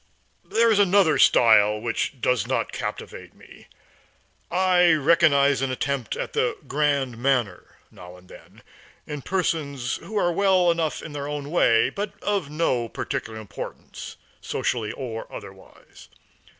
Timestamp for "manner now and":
7.19-8.27